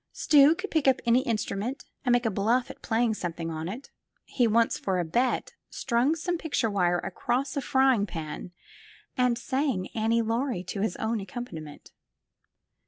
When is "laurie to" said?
10.23-10.81